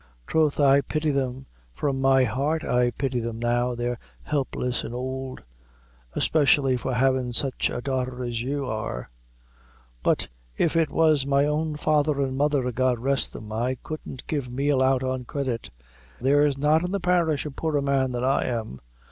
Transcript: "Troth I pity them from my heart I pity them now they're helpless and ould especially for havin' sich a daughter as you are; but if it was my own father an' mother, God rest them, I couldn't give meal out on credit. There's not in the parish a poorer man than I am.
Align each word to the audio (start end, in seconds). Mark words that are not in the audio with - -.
"Troth 0.25 0.59
I 0.59 0.81
pity 0.81 1.11
them 1.11 1.45
from 1.75 2.01
my 2.01 2.23
heart 2.23 2.63
I 2.63 2.89
pity 2.89 3.19
them 3.19 3.37
now 3.37 3.75
they're 3.75 3.99
helpless 4.23 4.83
and 4.83 4.95
ould 4.95 5.43
especially 6.15 6.75
for 6.75 6.91
havin' 6.95 7.33
sich 7.33 7.69
a 7.69 7.81
daughter 7.81 8.23
as 8.23 8.41
you 8.41 8.65
are; 8.65 9.11
but 10.01 10.27
if 10.57 10.75
it 10.75 10.89
was 10.89 11.27
my 11.27 11.45
own 11.45 11.75
father 11.75 12.19
an' 12.19 12.35
mother, 12.35 12.71
God 12.71 12.97
rest 12.97 13.31
them, 13.33 13.51
I 13.51 13.77
couldn't 13.83 14.25
give 14.25 14.49
meal 14.49 14.81
out 14.81 15.03
on 15.03 15.23
credit. 15.23 15.69
There's 16.19 16.57
not 16.57 16.83
in 16.83 16.89
the 16.89 16.99
parish 16.99 17.45
a 17.45 17.51
poorer 17.51 17.79
man 17.83 18.11
than 18.11 18.23
I 18.23 18.45
am. 18.45 18.79